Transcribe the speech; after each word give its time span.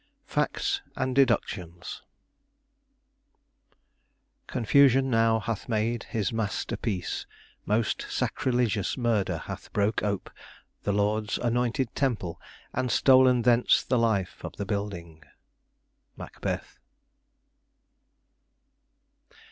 FACTS 0.25 0.81
AND 0.95 1.13
DEDUCTIONS 1.15 2.01
"Confusion 4.47 5.11
now 5.11 5.37
hath 5.39 5.69
made 5.69 6.05
his 6.05 6.33
master 6.33 6.75
piece; 6.75 7.27
Most 7.67 8.07
sacrilegious 8.09 8.97
murder 8.97 9.37
hath 9.37 9.71
broke 9.73 10.01
ope 10.01 10.31
The 10.81 10.91
Lord's 10.91 11.37
anointed 11.37 11.93
temple, 11.93 12.41
and 12.73 12.89
stolen 12.91 13.43
thence 13.43 13.83
The 13.83 13.99
life 13.99 14.43
of 14.43 14.55
the 14.55 14.65
building." 14.65 15.21
Macbeth. 16.17 16.79